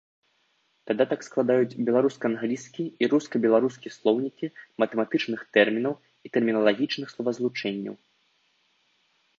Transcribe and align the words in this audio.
Дадатак 0.91 1.19
складаюць 1.27 1.79
беларуска-англійскі 1.89 2.83
і 3.05 3.09
руска-беларускі 3.11 3.93
слоўнікі 3.99 4.45
матэматычных 4.85 5.39
тэрмінаў 5.59 5.93
і 5.99 6.27
тэрміналагічных 6.35 7.07
словазлучэнняў. 7.17 7.95